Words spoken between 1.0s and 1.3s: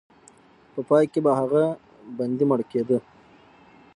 کې